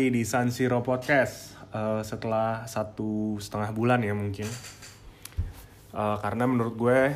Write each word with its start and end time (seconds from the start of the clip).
Lagi 0.00 0.16
di 0.16 0.24
San 0.24 0.48
Siro 0.48 0.80
Podcast 0.80 1.60
Eh, 1.76 2.00
setelah 2.08 2.64
satu 2.64 3.36
setengah 3.36 3.68
bulan 3.76 4.00
ya 4.00 4.16
mungkin. 4.16 4.48
Eh, 5.92 6.16
karena 6.24 6.48
menurut 6.48 6.72
gue 6.72 7.12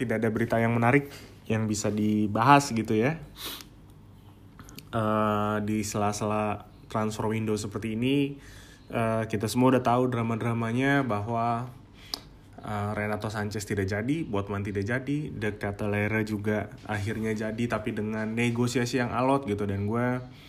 tidak 0.00 0.24
ada 0.24 0.32
berita 0.32 0.56
yang 0.56 0.72
menarik 0.72 1.12
yang 1.44 1.68
bisa 1.68 1.92
dibahas 1.92 2.72
gitu 2.72 2.96
ya. 2.96 3.20
Eh, 4.96 5.56
di 5.68 5.84
sela-sela 5.84 6.72
transfer 6.88 7.28
window 7.28 7.60
seperti 7.60 8.00
ini, 8.00 8.32
eh, 8.88 9.28
kita 9.28 9.44
semua 9.44 9.76
udah 9.76 9.84
tahu 9.84 10.08
drama-dramanya 10.08 11.04
bahwa 11.04 11.68
eh, 12.64 12.90
Renato 12.96 13.28
Sanchez 13.28 13.68
tidak 13.68 13.92
jadi, 13.92 14.24
Botman 14.24 14.64
tidak 14.64 14.88
jadi, 14.88 15.28
De 15.36 15.52
Ketelaere 15.52 16.24
juga 16.24 16.72
akhirnya 16.88 17.36
jadi 17.36 17.64
tapi 17.68 17.92
dengan 17.92 18.24
negosiasi 18.32 19.04
yang 19.04 19.12
alot 19.12 19.44
gitu 19.44 19.68
dan 19.68 19.84
gue 19.84 20.40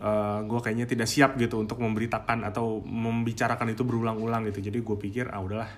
uh, 0.00 0.40
gue 0.46 0.60
kayaknya 0.62 0.86
tidak 0.88 1.08
siap 1.10 1.36
gitu 1.36 1.60
untuk 1.60 1.82
memberitakan 1.82 2.46
atau 2.48 2.80
membicarakan 2.80 3.74
itu 3.74 3.82
berulang-ulang 3.84 4.48
gitu. 4.48 4.64
Jadi 4.64 4.78
gue 4.80 4.96
pikir 4.96 5.28
ah 5.28 5.42
udahlah 5.42 5.68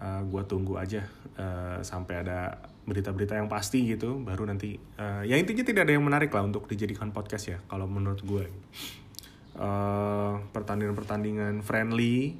uh, 0.00 0.22
gue 0.24 0.42
tunggu 0.48 0.80
aja 0.80 1.04
uh, 1.36 1.82
sampai 1.82 2.24
ada 2.24 2.56
berita-berita 2.86 3.36
yang 3.36 3.50
pasti 3.50 3.84
gitu. 3.84 4.16
Baru 4.22 4.46
nanti 4.48 4.78
uh, 4.96 5.26
ya 5.26 5.36
intinya 5.36 5.66
tidak 5.66 5.90
ada 5.90 5.92
yang 5.98 6.06
menarik 6.06 6.32
lah 6.32 6.46
untuk 6.46 6.70
dijadikan 6.70 7.10
podcast 7.12 7.44
ya 7.52 7.58
kalau 7.66 7.84
menurut 7.90 8.22
gue 8.22 8.44
uh, 9.60 10.40
pertandingan-pertandingan 10.54 11.60
friendly 11.60 12.38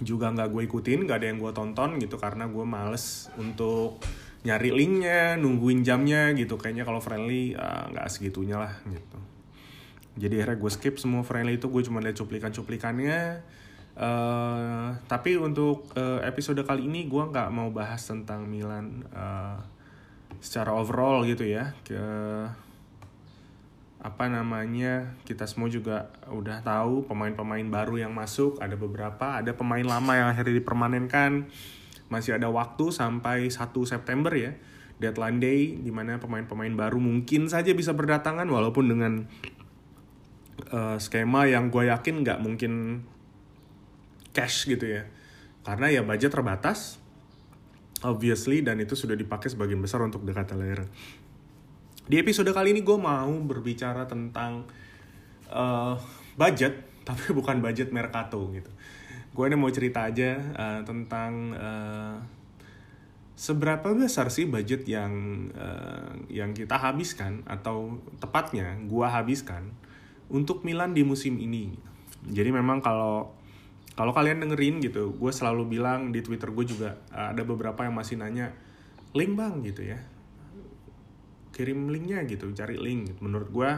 juga 0.00 0.32
nggak 0.32 0.48
gue 0.48 0.62
ikutin 0.64 1.04
nggak 1.04 1.18
ada 1.20 1.28
yang 1.28 1.38
gue 1.44 1.52
tonton 1.52 2.00
gitu 2.00 2.16
karena 2.16 2.48
gue 2.48 2.64
males 2.64 3.28
untuk 3.36 4.00
nyari 4.40 4.72
linknya 4.72 5.36
nungguin 5.36 5.84
jamnya 5.84 6.32
gitu. 6.32 6.56
Kayaknya 6.56 6.88
kalau 6.88 7.00
friendly 7.04 7.52
uh, 7.52 7.92
nggak 7.92 8.08
segitunya 8.08 8.56
lah 8.56 8.72
gitu 8.88 9.39
jadi 10.18 10.42
akhirnya 10.42 10.58
gue 10.58 10.70
skip 10.72 10.94
semua 10.98 11.22
friendly 11.22 11.60
itu 11.60 11.70
gue 11.70 11.82
cuma 11.86 12.02
lihat 12.02 12.18
cuplikan-cuplikannya. 12.18 13.42
Uh, 14.00 14.96
tapi 15.10 15.36
untuk 15.36 15.84
uh, 15.98 16.24
episode 16.24 16.62
kali 16.64 16.88
ini 16.88 17.04
gue 17.06 17.20
nggak 17.20 17.52
mau 17.52 17.68
bahas 17.68 18.00
tentang 18.00 18.48
Milan 18.48 19.04
uh, 19.14 19.60
secara 20.42 20.74
overall 20.74 21.22
gitu 21.22 21.46
ya. 21.46 21.76
Ke 21.86 22.02
apa 24.00 24.32
namanya 24.32 25.12
kita 25.28 25.44
semua 25.44 25.68
juga 25.68 26.08
udah 26.32 26.64
tahu 26.64 27.04
pemain-pemain 27.06 27.66
baru 27.70 28.02
yang 28.02 28.10
masuk. 28.16 28.58
Ada 28.58 28.74
beberapa 28.74 29.38
ada 29.38 29.54
pemain 29.54 29.84
lama 29.84 30.12
yang 30.16 30.28
akhirnya 30.32 30.58
dipermanenkan. 30.58 31.46
Masih 32.10 32.34
ada 32.34 32.50
waktu 32.50 32.90
sampai 32.90 33.46
1 33.46 33.70
September 33.86 34.34
ya 34.34 34.58
deadline 35.00 35.40
day 35.40 35.80
di 35.80 35.88
mana 35.88 36.20
pemain-pemain 36.20 36.76
baru 36.76 37.00
mungkin 37.00 37.48
saja 37.48 37.72
bisa 37.72 37.96
berdatangan 37.96 38.44
walaupun 38.44 38.84
dengan 38.92 39.24
uh, 40.68 40.96
skema 41.00 41.48
yang 41.48 41.72
gue 41.72 41.88
yakin 41.88 42.20
nggak 42.20 42.38
mungkin 42.44 43.04
cash 44.36 44.68
gitu 44.68 44.84
ya. 44.84 45.02
Karena 45.64 45.92
ya 45.92 46.02
budget 46.04 46.32
terbatas 46.32 47.00
obviously 48.04 48.64
dan 48.64 48.80
itu 48.80 48.96
sudah 48.96 49.16
dipakai 49.16 49.52
sebagian 49.52 49.80
besar 49.80 50.00
untuk 50.04 50.24
dekat 50.24 50.56
layar. 50.56 50.88
Di 52.10 52.16
episode 52.18 52.50
kali 52.50 52.72
ini 52.74 52.82
gue 52.82 52.98
mau 52.98 53.30
berbicara 53.44 54.08
tentang 54.08 54.66
uh, 55.52 55.94
budget 56.34 56.88
tapi 57.08 57.32
bukan 57.36 57.60
budget 57.60 57.92
Mercato 57.92 58.40
gitu. 58.52 58.70
Gue 59.30 59.46
ini 59.46 59.56
mau 59.56 59.70
cerita 59.70 60.10
aja 60.10 60.36
uh, 60.58 60.80
tentang 60.82 61.32
uh, 61.54 62.16
seberapa 63.40 63.96
besar 63.96 64.28
sih 64.28 64.44
budget 64.44 64.84
yang 64.84 65.12
uh, 65.56 66.12
yang 66.28 66.52
kita 66.52 66.76
habiskan 66.76 67.40
atau 67.48 67.96
tepatnya 68.20 68.76
gue 68.84 69.06
habiskan 69.08 69.72
untuk 70.30 70.62
Milan 70.62 70.94
di 70.94 71.02
musim 71.02 71.36
ini. 71.42 71.74
Jadi 72.26 72.50
memang 72.54 72.78
kalau 72.78 73.34
kalau 73.98 74.16
kalian 74.16 74.40
dengerin 74.40 74.80
gitu, 74.80 75.12
gue 75.12 75.32
selalu 75.34 75.76
bilang 75.76 76.14
di 76.14 76.24
Twitter 76.24 76.48
gue 76.48 76.64
juga 76.64 76.96
ada 77.12 77.42
beberapa 77.44 77.84
yang 77.84 77.92
masih 77.92 78.16
nanya 78.16 78.54
link 79.12 79.34
bang 79.34 79.60
gitu 79.66 79.82
ya, 79.84 79.98
kirim 81.52 81.90
linknya 81.90 82.24
gitu, 82.24 82.48
cari 82.56 82.80
link. 82.80 83.18
Menurut 83.20 83.50
gue, 83.50 83.70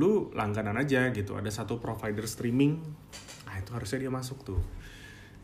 lu 0.00 0.32
langganan 0.34 0.74
aja 0.80 1.12
gitu. 1.14 1.38
Ada 1.38 1.62
satu 1.62 1.78
provider 1.78 2.26
streaming, 2.26 2.80
ah 3.46 3.60
itu 3.60 3.70
harusnya 3.76 4.08
dia 4.08 4.10
masuk 4.10 4.42
tuh. 4.42 4.60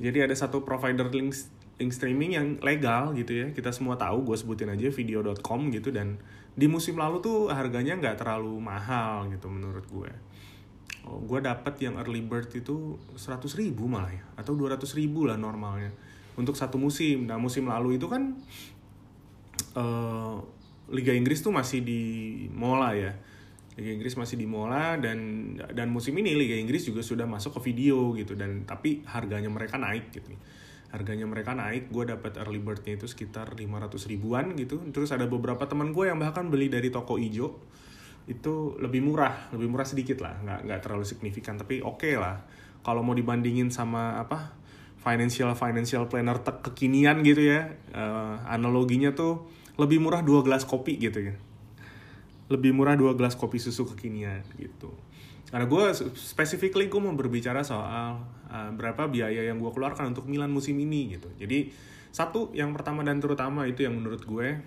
Jadi 0.00 0.18
ada 0.24 0.34
satu 0.34 0.64
provider 0.64 1.06
link 1.12 1.36
link 1.78 1.92
streaming 1.94 2.34
yang 2.34 2.46
legal 2.64 3.12
gitu 3.14 3.44
ya. 3.44 3.46
Kita 3.52 3.70
semua 3.70 3.94
tahu, 4.00 4.24
gue 4.24 4.36
sebutin 4.40 4.72
aja 4.72 4.88
video.com 4.90 5.70
gitu 5.70 5.92
dan 5.94 6.18
di 6.54 6.66
musim 6.66 6.98
lalu 6.98 7.22
tuh 7.22 7.48
harganya 7.50 7.94
nggak 7.96 8.20
terlalu 8.20 8.54
mahal 8.58 9.30
gitu 9.30 9.46
menurut 9.46 9.86
gue. 9.86 10.12
Oh, 11.08 11.16
gue 11.24 11.40
dapet 11.40 11.80
yang 11.80 11.96
early 11.96 12.20
bird 12.20 12.52
itu 12.52 13.00
100 13.16 13.40
ribu 13.56 13.88
malah 13.88 14.12
ya 14.12 14.24
atau 14.36 14.52
200 14.52 14.84
ribu 15.00 15.24
lah 15.24 15.40
normalnya 15.40 15.90
untuk 16.36 16.58
satu 16.58 16.76
musim. 16.76 17.24
Nah 17.24 17.40
musim 17.40 17.66
lalu 17.70 17.96
itu 17.96 18.06
kan 18.10 18.36
uh, 19.78 20.36
Liga 20.90 21.14
Inggris 21.14 21.40
tuh 21.40 21.54
masih 21.54 21.80
di 21.80 22.02
mola 22.52 22.92
ya. 22.92 23.14
Liga 23.78 23.96
Inggris 23.96 24.18
masih 24.18 24.36
di 24.36 24.44
mola 24.44 25.00
dan 25.00 25.54
dan 25.72 25.88
musim 25.88 26.12
ini 26.18 26.36
Liga 26.36 26.58
Inggris 26.58 26.84
juga 26.84 27.00
sudah 27.00 27.24
masuk 27.24 27.56
ke 27.56 27.72
video 27.72 28.12
gitu 28.18 28.36
dan 28.36 28.68
tapi 28.68 29.00
harganya 29.08 29.48
mereka 29.48 29.80
naik 29.80 30.12
gitu 30.12 30.36
harganya 30.90 31.26
mereka 31.26 31.54
naik 31.54 31.94
gue 31.94 32.04
dapat 32.10 32.34
early 32.42 32.58
birdnya 32.58 32.98
itu 32.98 33.06
sekitar 33.06 33.54
500 33.54 34.10
ribuan 34.10 34.54
gitu. 34.58 34.82
Terus 34.90 35.14
ada 35.14 35.26
beberapa 35.30 35.62
teman 35.70 35.94
gue 35.94 36.10
yang 36.10 36.18
bahkan 36.18 36.50
beli 36.50 36.66
dari 36.66 36.90
toko 36.90 37.16
ijo. 37.16 37.62
Itu 38.26 38.78
lebih 38.78 39.02
murah 39.06 39.50
lebih 39.54 39.70
murah 39.70 39.86
sedikit 39.86 40.22
lah 40.22 40.38
nggak 40.42 40.60
nggak 40.66 40.80
terlalu 40.82 41.06
signifikan 41.06 41.58
tapi 41.58 41.82
oke 41.82 42.02
okay 42.02 42.14
lah. 42.18 42.42
Kalau 42.82 43.06
mau 43.06 43.14
dibandingin 43.14 43.70
sama 43.70 44.18
apa 44.18 44.56
financial 45.00 45.54
financial 45.56 46.10
planner 46.10 46.42
kekinian 46.42 47.24
gitu 47.24 47.40
ya 47.40 47.72
uh, 47.96 48.44
analoginya 48.48 49.16
tuh 49.16 49.48
lebih 49.80 49.96
murah 49.96 50.20
dua 50.20 50.42
gelas 50.42 50.66
kopi 50.66 50.98
gitu 50.98 51.32
ya. 51.32 51.34
Lebih 52.50 52.74
murah 52.74 52.98
dua 52.98 53.14
gelas 53.14 53.38
kopi 53.38 53.62
susu 53.62 53.86
kekinian 53.86 54.42
gitu 54.58 54.90
karena 55.50 55.66
gue 55.66 55.84
specifically 56.14 56.86
gue 56.86 57.00
mau 57.02 57.10
berbicara 57.10 57.66
soal 57.66 58.22
uh, 58.46 58.70
berapa 58.70 59.10
biaya 59.10 59.50
yang 59.50 59.58
gue 59.58 59.70
keluarkan 59.74 60.14
untuk 60.14 60.30
Milan 60.30 60.54
musim 60.54 60.78
ini 60.78 61.18
gitu. 61.18 61.26
Jadi 61.42 61.74
satu 62.14 62.54
yang 62.54 62.70
pertama 62.70 63.02
dan 63.02 63.18
terutama 63.18 63.66
itu 63.66 63.82
yang 63.82 63.98
menurut 63.98 64.22
gue 64.22 64.62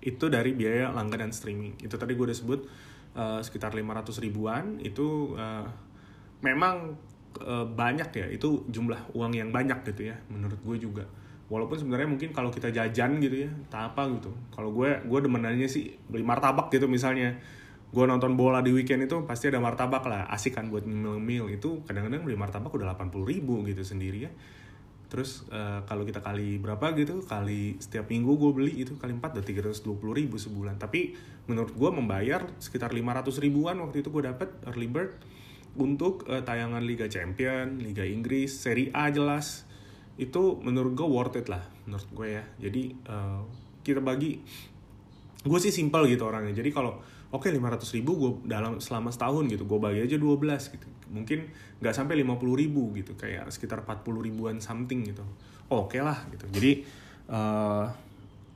itu 0.00 0.24
dari 0.32 0.56
biaya 0.56 0.88
langganan 0.88 1.36
streaming. 1.36 1.76
Itu 1.84 2.00
tadi 2.00 2.16
gue 2.16 2.32
udah 2.32 2.38
sebut 2.38 2.60
uh, 3.12 3.40
sekitar 3.44 3.76
500 3.76 4.24
ribuan 4.24 4.80
itu 4.80 5.36
uh, 5.36 5.68
memang 6.40 6.96
banyak 7.76 8.16
ya. 8.16 8.26
Itu 8.32 8.64
jumlah 8.72 9.12
uang 9.12 9.36
yang 9.36 9.52
banyak 9.52 9.84
gitu 9.92 10.08
ya 10.08 10.16
menurut 10.32 10.56
gue 10.64 10.88
juga. 10.88 11.04
Walaupun 11.52 11.76
sebenarnya 11.76 12.08
mungkin 12.08 12.32
kalau 12.32 12.48
kita 12.48 12.72
jajan 12.72 13.20
gitu 13.20 13.44
ya, 13.44 13.52
tak 13.68 13.92
apa 13.92 14.08
gitu. 14.16 14.32
Kalau 14.48 14.72
gue 14.72 15.04
gue 15.04 15.20
demenannya 15.20 15.68
sih 15.68 15.92
beli 16.08 16.24
martabak 16.24 16.72
gitu 16.72 16.88
misalnya 16.88 17.36
gue 17.96 18.04
nonton 18.04 18.36
bola 18.36 18.60
di 18.60 18.76
weekend 18.76 19.08
itu 19.08 19.24
pasti 19.24 19.48
ada 19.48 19.56
martabak 19.56 20.04
lah 20.04 20.28
asik 20.28 20.60
kan 20.60 20.68
buat 20.68 20.84
mil-mil 20.84 21.48
itu 21.48 21.80
kadang-kadang 21.88 22.28
beli 22.28 22.36
martabak 22.36 22.68
udah 22.68 22.92
80 22.92 23.24
ribu 23.24 23.64
gitu 23.64 23.80
sendiri 23.80 24.28
ya. 24.28 24.30
Terus 25.08 25.48
uh, 25.48 25.80
kalau 25.88 26.04
kita 26.04 26.20
kali 26.20 26.60
berapa 26.60 26.92
gitu 26.92 27.24
kali 27.24 27.80
setiap 27.80 28.12
minggu 28.12 28.36
gue 28.36 28.52
beli 28.52 28.72
itu 28.84 29.00
kali 29.00 29.16
4 29.16 29.40
udah 29.40 29.46
320 29.80 29.96
ribu 30.12 30.36
sebulan. 30.36 30.76
Tapi 30.76 31.16
menurut 31.48 31.72
gue 31.72 31.88
membayar 31.88 32.44
sekitar 32.60 32.92
500 32.92 33.32
ribuan 33.40 33.80
waktu 33.80 34.04
itu 34.04 34.12
gue 34.12 34.28
dapet 34.28 34.52
early 34.68 34.92
bird 34.92 35.16
untuk 35.80 36.28
uh, 36.28 36.44
tayangan 36.44 36.84
Liga 36.84 37.08
Champion, 37.08 37.80
Liga 37.80 38.04
Inggris, 38.04 38.52
Serie 38.60 38.92
A 38.92 39.08
jelas. 39.08 39.64
Itu 40.20 40.60
menurut 40.60 40.92
gue 40.92 41.08
worth 41.08 41.40
it 41.40 41.48
lah 41.48 41.64
menurut 41.88 42.12
gue 42.12 42.28
ya. 42.28 42.44
Jadi 42.60 42.92
uh, 43.08 43.40
kita 43.80 44.04
bagi. 44.04 44.36
Gue 45.48 45.58
sih 45.64 45.72
simpel 45.72 46.12
gitu 46.12 46.28
orangnya. 46.28 46.52
Jadi 46.52 46.76
kalau 46.76 47.15
oke 47.34 47.50
okay, 47.50 47.50
500 47.50 47.96
ribu 47.98 48.10
gue 48.14 48.30
dalam 48.46 48.78
selama 48.78 49.10
setahun 49.10 49.50
gitu 49.50 49.66
gue 49.66 49.78
bagi 49.82 50.00
aja 50.06 50.16
12 50.18 50.74
gitu. 50.74 50.88
Mungkin 51.10 51.50
nggak 51.82 51.94
sampai 51.94 52.22
50 52.22 52.62
ribu 52.62 52.94
gitu 52.94 53.18
kayak 53.18 53.50
sekitar 53.50 53.82
40 53.82 54.26
ribuan 54.26 54.56
something 54.62 55.02
gitu. 55.02 55.26
Oke 55.70 55.98
okay 55.98 56.00
lah 56.06 56.22
gitu. 56.30 56.46
Jadi 56.54 56.86
uh, 57.30 57.90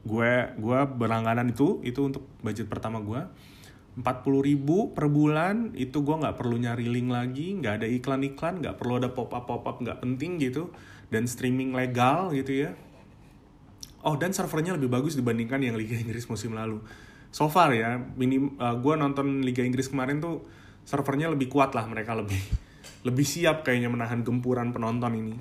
gue 0.07 0.33
gue 0.57 0.79
berlangganan 0.97 1.51
itu 1.51 1.83
itu 1.83 2.01
untuk 2.01 2.25
budget 2.41 2.71
pertama 2.71 3.03
gue 3.05 3.21
40 4.01 4.49
ribu 4.49 4.97
per 4.97 5.11
bulan 5.11 5.75
itu 5.77 6.01
gue 6.01 6.17
nggak 6.17 6.39
perlu 6.39 6.57
nyari 6.57 6.87
link 6.89 7.11
lagi 7.11 7.59
nggak 7.59 7.85
ada 7.85 7.87
iklan-iklan 7.91 8.65
nggak 8.65 8.81
perlu 8.81 9.03
ada 9.03 9.11
pop-up 9.11 9.45
pop-up 9.51 9.83
nggak 9.83 9.99
penting 9.99 10.39
gitu. 10.39 10.71
Dan 11.11 11.27
streaming 11.27 11.75
legal 11.75 12.31
gitu 12.31 12.71
ya. 12.71 12.71
Oh 14.07 14.15
dan 14.15 14.31
servernya 14.31 14.79
lebih 14.79 14.89
bagus 14.89 15.19
dibandingkan 15.19 15.61
yang 15.61 15.75
Liga 15.75 15.99
Inggris 15.99 16.25
musim 16.31 16.55
lalu 16.55 16.81
so 17.31 17.47
far 17.47 17.71
ya 17.75 17.99
minim 18.19 18.59
uh, 18.59 18.75
gue 18.79 18.95
nonton 18.99 19.43
Liga 19.47 19.63
Inggris 19.63 19.87
kemarin 19.87 20.19
tuh 20.19 20.43
servernya 20.83 21.31
lebih 21.31 21.47
kuat 21.47 21.73
lah 21.79 21.87
mereka 21.87 22.19
lebih 22.19 22.39
lebih 23.07 23.25
siap 23.25 23.63
kayaknya 23.63 23.89
menahan 23.89 24.21
gempuran 24.27 24.75
penonton 24.75 25.15
ini 25.17 25.39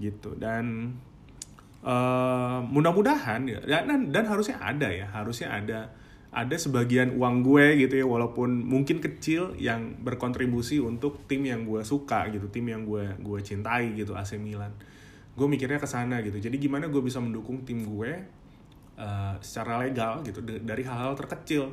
gitu. 0.00 0.36
Dan 0.36 0.96
uh, 1.84 2.60
mudah-mudahan 2.64 3.44
ya 3.48 3.60
dan, 3.64 4.12
dan 4.12 4.24
harusnya 4.28 4.60
ada 4.60 4.88
ya 4.88 5.08
harusnya 5.12 5.52
ada 5.52 5.80
ada 6.36 6.56
sebagian 6.60 7.16
uang 7.16 7.40
gue 7.40 7.80
gitu 7.86 7.96
ya 7.96 8.04
walaupun 8.04 8.60
mungkin 8.60 9.00
kecil 9.00 9.56
yang 9.56 9.96
berkontribusi 10.04 10.84
untuk 10.84 11.24
tim 11.24 11.48
yang 11.48 11.64
gue 11.64 11.80
suka 11.80 12.28
gitu 12.28 12.52
tim 12.52 12.68
yang 12.68 12.84
gue 12.84 13.16
gue 13.16 13.38
cintai 13.40 13.96
gitu 13.96 14.12
AC 14.12 14.36
Milan. 14.36 14.72
Gue 15.36 15.48
mikirnya 15.48 15.80
ke 15.80 15.88
sana 15.88 16.20
gitu. 16.24 16.36
Jadi 16.36 16.56
gimana 16.60 16.88
gue 16.88 17.00
bisa 17.00 17.20
mendukung 17.20 17.64
tim 17.64 17.84
gue 17.84 18.12
uh, 18.96 19.36
secara 19.40 19.80
legal 19.84 20.20
gitu 20.26 20.42
dari 20.42 20.82
hal-hal 20.84 21.14
terkecil. 21.16 21.72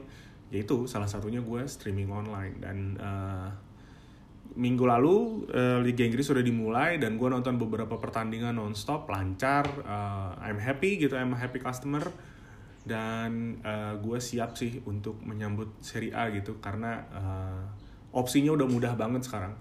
Yaitu 0.54 0.86
salah 0.86 1.10
satunya 1.10 1.42
gue 1.42 1.66
streaming 1.66 2.14
online 2.14 2.56
dan 2.62 2.78
uh, 3.02 3.50
minggu 4.54 4.86
lalu 4.86 5.50
uh, 5.50 5.81
Liga 5.81 6.06
Inggris 6.06 6.30
sudah 6.30 6.46
dimulai 6.46 7.02
dan 7.02 7.18
gue 7.18 7.25
nonton 7.25 7.58
beberapa 7.58 7.98
pertandingan 7.98 8.54
nonstop 8.54 9.10
lancar 9.10 9.66
uh, 9.81 10.38
I'm 10.38 10.62
happy 10.62 11.02
gitu 11.02 11.18
I'm 11.18 11.34
a 11.34 11.40
happy 11.42 11.58
customer. 11.58 12.06
Dan 12.84 13.64
uh, 13.64 13.96
gue 13.98 14.20
siap 14.20 14.60
sih 14.60 14.84
untuk 14.84 15.24
menyambut 15.24 15.80
Serie 15.80 16.12
A 16.12 16.28
gitu 16.36 16.60
karena 16.60 17.02
uh, 17.16 17.64
opsinya 18.14 18.54
udah 18.54 18.68
mudah 18.68 18.94
banget 18.94 19.25
sekarang. 19.25 19.56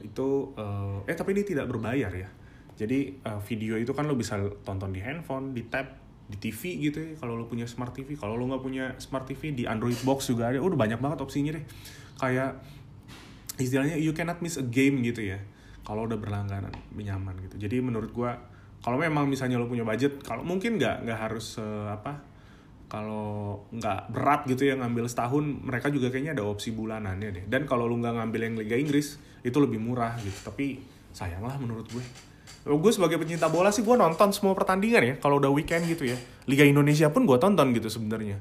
Itu 0.00 0.54
uh, 0.56 1.02
eh 1.04 1.14
tapi 1.18 1.34
ini 1.34 1.42
tidak 1.42 1.68
berbayar 1.68 2.14
ya. 2.14 2.30
Jadi 2.78 3.20
uh, 3.26 3.42
video 3.44 3.76
itu 3.76 3.92
kan 3.92 4.08
lo 4.08 4.16
bisa 4.16 4.40
tonton 4.64 4.94
di 4.94 5.02
handphone 5.02 5.52
di 5.52 5.66
tab 5.68 6.01
di 6.32 6.38
TV 6.40 6.80
gitu 6.88 6.98
ya. 7.04 7.12
Kalau 7.20 7.36
lo 7.36 7.44
punya 7.44 7.68
smart 7.68 7.92
TV 7.92 8.16
kalau 8.16 8.40
lo 8.40 8.48
nggak 8.48 8.64
punya 8.64 8.84
smart 8.96 9.28
TV 9.28 9.52
di 9.52 9.68
Android 9.68 10.00
box 10.02 10.32
juga 10.32 10.48
ada. 10.48 10.58
Udah 10.64 10.80
banyak 10.80 10.98
banget 10.98 11.20
opsinya 11.20 11.52
deh. 11.52 11.64
Kayak 12.16 12.64
istilahnya 13.60 14.00
you 14.00 14.16
cannot 14.16 14.40
miss 14.40 14.56
a 14.56 14.64
game 14.64 15.04
gitu 15.04 15.20
ya. 15.20 15.38
Kalau 15.84 16.08
udah 16.08 16.16
berlangganan 16.16 16.72
nyaman 16.96 17.36
gitu. 17.44 17.60
Jadi 17.60 17.84
menurut 17.84 18.10
gue 18.10 18.30
kalau 18.82 18.98
memang 18.98 19.28
misalnya 19.28 19.60
lo 19.60 19.68
punya 19.68 19.84
budget 19.84 20.24
kalau 20.24 20.42
mungkin 20.42 20.80
nggak 20.80 21.06
nggak 21.06 21.18
harus 21.18 21.60
uh, 21.60 21.92
apa 21.94 22.18
kalau 22.90 23.62
nggak 23.72 24.12
berat 24.12 24.44
gitu 24.50 24.68
ya 24.68 24.76
ngambil 24.76 25.08
setahun 25.08 25.40
mereka 25.40 25.88
juga 25.88 26.12
kayaknya 26.12 26.36
ada 26.36 26.44
opsi 26.44 26.72
bulanannya 26.72 27.28
deh. 27.28 27.44
Dan 27.46 27.68
kalau 27.68 27.84
lu 27.84 28.00
nggak 28.00 28.20
ngambil 28.20 28.40
yang 28.40 28.54
Liga 28.56 28.76
Inggris 28.80 29.20
itu 29.44 29.56
lebih 29.60 29.78
murah 29.78 30.16
gitu. 30.20 30.48
Tapi 30.48 30.80
sayang 31.12 31.44
lah 31.44 31.60
menurut 31.60 31.88
gue 31.92 32.04
gue 32.62 32.92
sebagai 32.94 33.18
pencinta 33.18 33.50
bola 33.50 33.74
sih 33.74 33.82
gue 33.82 33.96
nonton 33.98 34.30
semua 34.30 34.54
pertandingan 34.54 35.02
ya 35.02 35.14
kalau 35.18 35.42
udah 35.42 35.50
weekend 35.50 35.82
gitu 35.90 36.06
ya. 36.06 36.18
Liga 36.46 36.62
Indonesia 36.62 37.10
pun 37.10 37.26
gue 37.26 37.34
tonton 37.38 37.74
gitu 37.74 37.90
sebenarnya. 37.90 38.38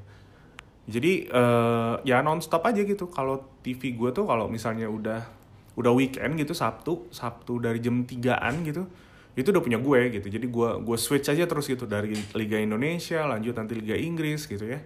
Jadi 0.85 1.25
uh, 1.33 1.97
ya 2.05 2.21
nonstop 2.21 2.61
aja 2.69 2.85
gitu. 2.85 3.09
Kalau 3.09 3.41
TV 3.65 3.97
gue 3.97 4.09
tuh 4.13 4.29
kalau 4.29 4.45
misalnya 4.45 4.85
udah 4.85 5.25
udah 5.73 5.91
weekend 5.97 6.37
gitu 6.37 6.53
Sabtu 6.53 7.09
Sabtu 7.09 7.57
dari 7.63 7.79
jam 7.79 8.03
3an 8.03 8.61
gitu 8.67 8.83
itu 9.31 9.47
udah 9.47 9.63
punya 9.63 9.79
gue 9.81 10.21
gitu. 10.21 10.27
Jadi 10.29 10.45
gue 10.45 10.69
gue 10.85 10.97
switch 11.01 11.33
aja 11.33 11.47
terus 11.49 11.65
gitu 11.65 11.89
dari 11.89 12.13
Liga 12.37 12.61
Indonesia 12.61 13.25
lanjut 13.25 13.57
nanti 13.57 13.73
Liga 13.73 13.97
Inggris 13.97 14.45
gitu 14.45 14.69
ya. 14.69 14.85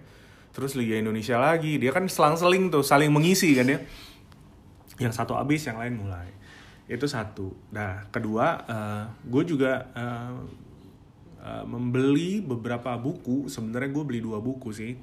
Terus 0.56 0.72
Liga 0.80 0.96
Indonesia 0.96 1.36
lagi. 1.36 1.76
Dia 1.76 1.92
kan 1.92 2.08
selang-seling 2.08 2.72
tuh 2.72 2.80
saling 2.80 3.12
mengisi 3.12 3.52
kan 3.52 3.68
ya. 3.68 3.84
Yang 4.96 5.12
satu 5.12 5.36
habis 5.36 5.60
yang 5.68 5.76
lain 5.76 6.00
mulai 6.00 6.45
itu 6.86 7.06
satu. 7.10 7.50
Nah 7.74 8.06
kedua 8.14 8.62
uh, 8.66 9.04
gue 9.26 9.42
juga 9.42 9.90
uh, 9.94 10.38
uh, 11.42 11.64
membeli 11.66 12.38
beberapa 12.42 12.94
buku. 12.94 13.50
Sebenarnya 13.50 13.90
gue 13.90 14.04
beli 14.06 14.20
dua 14.22 14.38
buku 14.38 14.70
sih. 14.70 14.94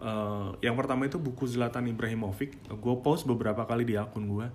Uh, 0.00 0.56
yang 0.64 0.78
pertama 0.78 1.04
itu 1.04 1.20
buku 1.20 1.44
Zlatan 1.50 1.90
Ibrahimovic. 1.90 2.56
Gue 2.78 2.94
post 3.02 3.26
beberapa 3.26 3.66
kali 3.66 3.84
di 3.84 3.98
akun 3.98 4.30
gue 4.30 4.48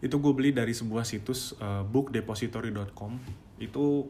itu 0.00 0.16
gue 0.16 0.32
beli 0.32 0.50
dari 0.50 0.72
sebuah 0.72 1.04
situs 1.04 1.52
uh, 1.60 1.84
bookdepository.com 1.84 3.20
itu 3.60 4.08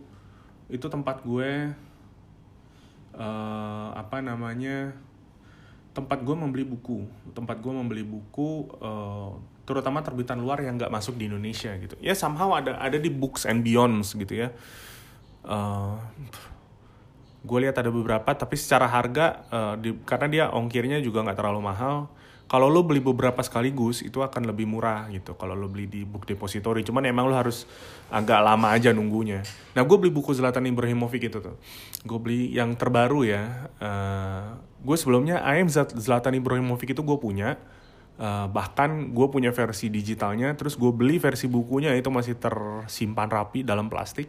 itu 0.71 0.87
tempat 0.87 1.27
gue 1.27 1.75
uh, 3.19 3.89
apa 3.99 4.23
namanya 4.23 4.95
tempat 5.91 6.23
gue 6.23 6.37
membeli 6.39 6.63
buku. 6.63 7.03
Tempat 7.35 7.59
gue 7.59 7.73
membeli 7.75 8.07
buku 8.07 8.71
uh, 8.79 9.35
terutama 9.71 10.03
terbitan 10.03 10.43
luar 10.43 10.59
yang 10.67 10.75
nggak 10.75 10.91
masuk 10.91 11.15
di 11.15 11.31
Indonesia 11.31 11.71
gitu. 11.79 11.95
Ya 12.03 12.19
somehow 12.19 12.51
ada 12.59 12.75
ada 12.83 12.99
di 12.99 13.07
Books 13.07 13.47
and 13.47 13.63
Beyonds 13.63 14.19
gitu 14.19 14.35
ya. 14.35 14.51
Uh, 15.47 15.95
gue 17.41 17.59
lihat 17.63 17.79
ada 17.79 17.89
beberapa 17.89 18.29
tapi 18.37 18.59
secara 18.59 18.85
harga 18.85 19.47
uh, 19.49 19.75
di, 19.79 19.97
karena 20.05 20.27
dia 20.27 20.45
ongkirnya 20.51 20.99
juga 20.99 21.23
nggak 21.23 21.39
terlalu 21.39 21.63
mahal. 21.63 22.11
Kalau 22.51 22.67
lo 22.67 22.83
beli 22.83 22.99
beberapa 22.99 23.39
sekaligus 23.47 24.03
itu 24.03 24.27
akan 24.27 24.51
lebih 24.51 24.67
murah 24.67 25.07
gitu. 25.15 25.39
Kalau 25.39 25.55
lo 25.55 25.71
beli 25.71 25.87
di 25.87 26.03
book 26.03 26.27
depository 26.27 26.83
cuman 26.83 27.07
emang 27.07 27.31
lo 27.31 27.39
harus 27.39 27.63
agak 28.11 28.43
lama 28.43 28.75
aja 28.75 28.91
nunggunya. 28.91 29.47
Nah 29.79 29.87
gue 29.87 29.95
beli 29.95 30.11
buku 30.11 30.35
Zlatan 30.35 30.67
Ibrahimovic 30.67 31.31
itu 31.31 31.39
tuh. 31.39 31.55
Gue 32.03 32.19
beli 32.19 32.51
yang 32.51 32.75
terbaru 32.75 33.23
ya. 33.23 33.71
Uh, 33.79 33.87
eh, 33.87 34.45
gue 34.83 34.97
sebelumnya 34.99 35.47
AM 35.47 35.71
Zlatan 35.71 36.35
Ibrahimovic 36.35 36.91
itu 36.91 37.07
gue 37.07 37.19
punya 37.23 37.55
uh, 38.21 38.47
bahkan 38.53 39.11
gue 39.11 39.27
punya 39.33 39.51
versi 39.51 39.89
digitalnya 39.89 40.53
terus 40.55 40.77
gue 40.77 40.93
beli 40.93 41.17
versi 41.17 41.49
bukunya 41.49 41.97
itu 41.97 42.13
masih 42.13 42.37
tersimpan 42.37 43.33
rapi 43.33 43.65
dalam 43.65 43.89
plastik. 43.89 44.29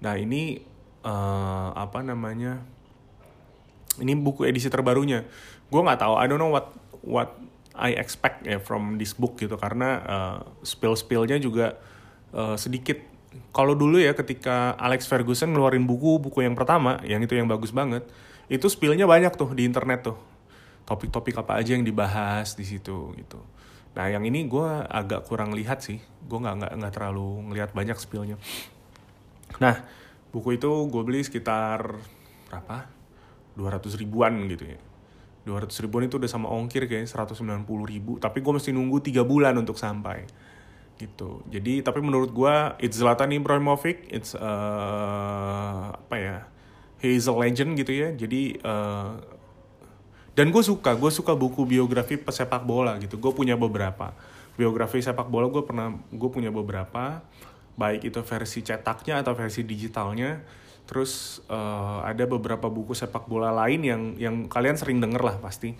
Nah 0.00 0.14
ini 0.14 0.62
uh, 1.02 1.74
apa 1.74 2.00
namanya 2.06 2.62
ini 3.98 4.14
buku 4.14 4.46
edisi 4.46 4.70
terbarunya. 4.70 5.26
Gue 5.68 5.82
nggak 5.82 6.00
tahu 6.00 6.14
I 6.16 6.30
don't 6.30 6.38
know 6.38 6.54
what 6.54 6.70
what 7.02 7.34
I 7.74 7.98
expect 7.98 8.46
ya 8.46 8.62
from 8.62 8.96
this 9.02 9.18
book 9.18 9.34
gitu. 9.36 9.58
Karena 9.58 9.88
uh, 10.06 10.38
spill-spillnya 10.62 11.42
juga 11.42 11.74
uh, 12.30 12.54
sedikit. 12.54 13.02
Kalau 13.50 13.74
dulu 13.74 13.98
ya 13.98 14.14
ketika 14.14 14.78
Alex 14.78 15.10
Ferguson 15.10 15.50
ngeluarin 15.50 15.90
buku 15.90 16.22
buku 16.22 16.46
yang 16.46 16.54
pertama 16.54 17.02
yang 17.02 17.18
itu 17.18 17.34
yang 17.34 17.50
bagus 17.50 17.74
banget 17.74 18.06
itu 18.46 18.70
spillnya 18.70 19.08
banyak 19.08 19.34
tuh 19.34 19.50
di 19.56 19.64
internet 19.64 20.06
tuh 20.06 20.16
topik-topik 20.84 21.36
apa 21.40 21.60
aja 21.60 21.76
yang 21.76 21.84
dibahas 21.84 22.56
di 22.56 22.64
situ 22.68 23.12
gitu. 23.16 23.40
Nah 23.96 24.10
yang 24.10 24.24
ini 24.26 24.44
gue 24.44 24.68
agak 24.90 25.24
kurang 25.28 25.56
lihat 25.56 25.80
sih, 25.80 26.00
gue 26.00 26.38
nggak 26.38 26.54
nggak 26.60 26.72
nggak 26.80 26.92
terlalu 26.92 27.50
ngelihat 27.50 27.70
banyak 27.72 27.96
spillnya. 27.96 28.36
Nah 29.62 29.86
buku 30.34 30.58
itu 30.58 30.70
gue 30.90 31.02
beli 31.06 31.22
sekitar 31.22 31.94
berapa? 32.50 32.90
200 33.54 34.02
ribuan 34.02 34.34
gitu 34.50 34.66
ya 34.66 34.78
200 35.44 35.70
ribuan 35.84 36.08
itu 36.08 36.16
udah 36.16 36.30
sama 36.30 36.48
ongkir 36.50 36.88
kayaknya 36.88 37.08
190 37.12 37.68
ribu 37.86 38.16
tapi 38.18 38.40
gue 38.40 38.52
mesti 38.52 38.72
nunggu 38.72 38.98
tiga 39.04 39.22
bulan 39.22 39.54
untuk 39.60 39.76
sampai 39.76 40.24
gitu 40.98 41.42
jadi 41.50 41.82
tapi 41.82 42.00
menurut 42.00 42.30
gue 42.32 42.54
it's 42.80 42.96
Zlatan 42.96 43.34
Ibrahimovic 43.34 44.08
it's 44.08 44.32
uh, 44.38 45.90
apa 45.92 46.16
ya 46.16 46.36
he 47.02 47.18
is 47.18 47.28
a 47.28 47.34
legend 47.34 47.76
gitu 47.76 47.92
ya 47.92 48.08
jadi 48.14 48.56
uh, 48.62 49.20
dan 50.34 50.50
gue 50.50 50.62
suka 50.66 50.98
gue 50.98 51.10
suka 51.14 51.38
buku 51.38 51.62
biografi 51.62 52.18
pesepak 52.18 52.66
bola 52.66 52.98
gitu. 52.98 53.22
Gue 53.22 53.30
punya 53.30 53.54
beberapa. 53.54 54.10
Biografi 54.58 54.98
sepak 54.98 55.30
bola 55.30 55.46
gue 55.46 55.62
pernah 55.62 55.94
gue 55.94 56.30
punya 56.30 56.50
beberapa. 56.50 57.22
Baik 57.78 58.10
itu 58.10 58.20
versi 58.22 58.60
cetaknya 58.66 59.22
atau 59.22 59.34
versi 59.38 59.62
digitalnya. 59.62 60.42
Terus 60.84 61.42
uh, 61.46 62.02
ada 62.02 62.26
beberapa 62.26 62.66
buku 62.66 62.92
sepak 62.98 63.30
bola 63.30 63.54
lain 63.54 63.80
yang 63.86 64.02
yang 64.18 64.36
kalian 64.50 64.74
sering 64.74 64.98
denger 64.98 65.22
lah 65.22 65.36
pasti. 65.38 65.78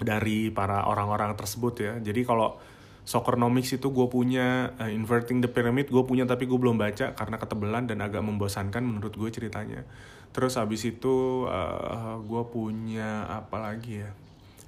Dari 0.00 0.48
para 0.48 0.88
orang-orang 0.88 1.36
tersebut 1.36 1.74
ya. 1.84 1.92
Jadi 2.00 2.24
kalau 2.24 2.56
Soccernomics 3.04 3.76
itu 3.76 3.92
gue 3.92 4.06
punya, 4.08 4.72
uh, 4.80 4.88
Inverting 4.88 5.44
the 5.44 5.50
Pyramid 5.52 5.92
gue 5.92 6.04
punya 6.08 6.24
tapi 6.24 6.48
gue 6.48 6.56
belum 6.56 6.80
baca 6.80 7.12
karena 7.12 7.36
ketebelan 7.36 7.84
dan 7.84 8.00
agak 8.00 8.24
membosankan 8.24 8.80
menurut 8.80 9.12
gue 9.12 9.28
ceritanya. 9.28 9.84
Terus 10.32 10.56
habis 10.56 10.88
itu 10.88 11.44
uh, 11.44 12.16
gue 12.24 12.42
punya 12.48 13.28
apa 13.28 13.60
lagi 13.60 14.02
ya? 14.02 14.10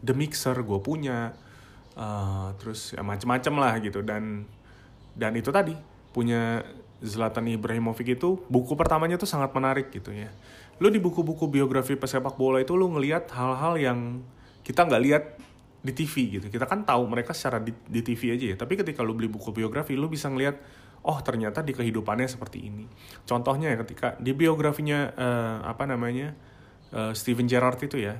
The 0.05 0.12
Mixer 0.12 0.61
gue 0.61 0.78
punya, 0.85 1.33
uh, 1.97 2.52
terus 2.61 2.93
ya 2.93 3.00
macem-macem 3.00 3.57
lah 3.57 3.81
gitu 3.81 4.05
dan 4.05 4.45
dan 5.16 5.33
itu 5.33 5.49
tadi 5.49 5.73
punya 6.12 6.61
Zlatan 7.00 7.49
Ibrahimovic 7.49 8.21
itu 8.21 8.40
buku 8.52 8.73
pertamanya 8.76 9.16
tuh 9.16 9.28
sangat 9.28 9.52
menarik 9.57 9.88
gitu 9.93 10.12
ya. 10.12 10.28
Lu 10.76 10.93
di 10.93 11.00
buku-buku 11.00 11.49
biografi 11.49 11.97
pesepak 11.97 12.37
bola 12.37 12.61
itu 12.61 12.76
lu 12.76 12.93
ngelihat 12.93 13.33
hal-hal 13.33 13.81
yang 13.81 14.21
kita 14.61 14.85
nggak 14.85 15.02
lihat 15.02 15.25
di 15.87 15.95
TV 15.95 16.43
gitu. 16.43 16.47
Kita 16.50 16.66
kan 16.66 16.83
tahu 16.83 17.07
mereka 17.07 17.31
secara 17.31 17.62
di, 17.62 17.71
di 17.87 18.02
TV 18.02 18.35
aja 18.35 18.47
ya. 18.55 18.57
Tapi 18.59 18.75
ketika 18.75 19.07
lu 19.07 19.14
beli 19.14 19.31
buku 19.31 19.55
biografi, 19.55 19.95
lu 19.95 20.11
bisa 20.11 20.26
ngelihat 20.26 20.59
oh 21.07 21.23
ternyata 21.23 21.62
di 21.62 21.71
kehidupannya 21.71 22.26
seperti 22.26 22.66
ini. 22.66 22.90
Contohnya 23.23 23.71
ya 23.71 23.78
ketika 23.87 24.19
di 24.19 24.35
biografinya 24.35 25.14
uh, 25.14 25.59
apa 25.62 25.87
namanya 25.87 26.35
uh, 26.90 27.14
Steven 27.14 27.47
Gerrard 27.47 27.78
itu 27.78 28.02
ya, 28.02 28.19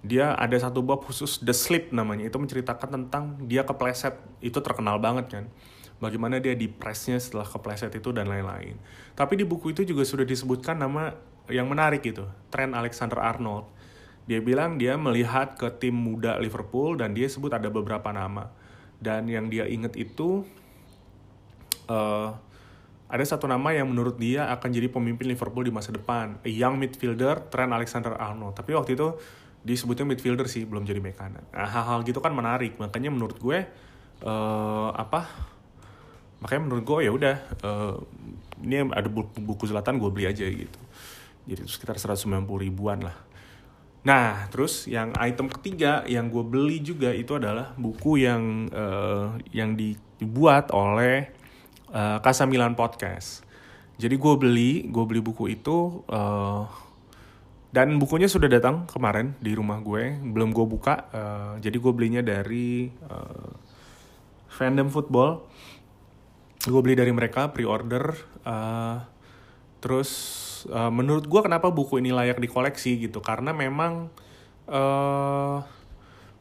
dia 0.00 0.32
ada 0.32 0.56
satu 0.56 0.80
bab 0.80 1.04
khusus 1.04 1.44
The 1.44 1.52
Sleep 1.52 1.92
namanya. 1.92 2.32
Itu 2.32 2.40
menceritakan 2.40 2.88
tentang 2.88 3.44
dia 3.44 3.68
kepleset. 3.68 4.16
Itu 4.40 4.64
terkenal 4.64 4.96
banget 4.96 5.28
kan 5.28 5.44
bagaimana 6.02 6.42
dia 6.42 6.52
di 6.52 6.66
pressnya 6.66 7.16
setelah 7.16 7.46
kepleset 7.46 7.94
itu 7.94 8.10
dan 8.10 8.26
lain-lain. 8.28 8.76
Tapi 9.14 9.40
di 9.40 9.44
buku 9.46 9.72
itu 9.72 9.86
juga 9.86 10.02
sudah 10.02 10.26
disebutkan 10.26 10.76
nama 10.76 11.14
yang 11.48 11.68
menarik 11.68 12.04
gitu, 12.04 12.28
Trent 12.52 12.76
Alexander 12.76 13.20
Arnold. 13.20 13.68
Dia 14.24 14.40
bilang 14.40 14.80
dia 14.80 14.96
melihat 14.96 15.60
ke 15.60 15.68
tim 15.76 15.92
muda 15.92 16.40
Liverpool 16.40 16.96
dan 16.96 17.12
dia 17.12 17.28
sebut 17.28 17.52
ada 17.52 17.68
beberapa 17.68 18.08
nama. 18.08 18.48
Dan 18.96 19.28
yang 19.28 19.52
dia 19.52 19.68
ingat 19.68 20.00
itu 20.00 20.48
uh, 21.92 22.32
ada 23.04 23.24
satu 23.24 23.44
nama 23.44 23.76
yang 23.76 23.92
menurut 23.92 24.16
dia 24.16 24.48
akan 24.48 24.72
jadi 24.72 24.88
pemimpin 24.88 25.28
Liverpool 25.28 25.68
di 25.68 25.72
masa 25.72 25.92
depan, 25.92 26.40
a 26.40 26.48
young 26.48 26.80
midfielder 26.80 27.52
Trent 27.52 27.68
Alexander 27.68 28.16
Arnold. 28.16 28.56
Tapi 28.56 28.72
waktu 28.72 28.96
itu 28.96 29.12
disebutnya 29.60 30.08
midfielder 30.08 30.48
sih 30.48 30.64
belum 30.64 30.88
jadi 30.88 31.04
bek 31.04 31.16
kanan. 31.20 31.44
Nah, 31.52 31.68
hal-hal 31.68 32.00
gitu 32.08 32.24
kan 32.24 32.32
menarik. 32.32 32.80
Makanya 32.80 33.12
menurut 33.12 33.36
gue 33.36 33.68
uh, 34.24 34.90
apa 34.96 35.52
makanya 36.40 36.62
menurut 36.68 36.84
gue 36.84 36.98
ya 37.08 37.12
udah 37.12 37.36
uh, 37.64 37.96
ini 38.64 38.88
ada 38.92 39.08
buku, 39.08 39.40
buku 39.40 39.64
selatan 39.68 40.00
gue 40.00 40.08
beli 40.08 40.24
aja 40.24 40.48
gitu. 40.48 40.80
Jadi 41.44 41.60
itu 41.60 41.68
sekitar 41.68 42.00
190 42.00 42.48
ribuan 42.56 43.04
lah 43.04 43.33
nah 44.04 44.44
terus 44.52 44.84
yang 44.84 45.16
item 45.16 45.48
ketiga 45.48 46.04
yang 46.04 46.28
gue 46.28 46.44
beli 46.44 46.84
juga 46.84 47.08
itu 47.10 47.40
adalah 47.40 47.72
buku 47.80 48.20
yang 48.20 48.68
uh, 48.68 49.40
yang 49.48 49.72
dibuat 49.74 50.68
oleh 50.76 51.32
uh, 51.94 52.18
Casa 52.20 52.44
Milan 52.44 52.76
Podcast. 52.76 53.46
Jadi 53.96 54.18
gue 54.18 54.34
beli 54.36 54.72
gue 54.90 55.04
beli 55.06 55.22
buku 55.22 55.54
itu 55.54 56.02
uh, 56.10 56.66
dan 57.74 57.98
bukunya 57.98 58.30
sudah 58.30 58.46
datang 58.46 58.86
kemarin 58.90 59.38
di 59.38 59.54
rumah 59.54 59.78
gue. 59.80 60.18
Belum 60.20 60.50
gue 60.52 60.66
buka 60.66 60.94
uh, 61.14 61.54
jadi 61.62 61.76
gue 61.78 61.92
belinya 61.94 62.22
dari 62.22 62.90
uh, 63.08 63.50
fandom 64.50 64.90
football. 64.90 65.46
Gue 66.66 66.80
beli 66.84 66.98
dari 66.98 67.12
mereka 67.14 67.54
pre-order 67.54 68.14
uh, 68.44 68.98
terus 69.78 70.10
uh, 70.70 70.92
menurut 70.92 71.26
gue 71.26 71.40
kenapa 71.40 71.68
buku 71.72 72.00
ini 72.00 72.14
layak 72.14 72.40
dikoleksi 72.40 72.96
gitu? 73.00 73.20
Karena 73.20 73.52
memang 73.52 74.08
uh, 74.68 75.60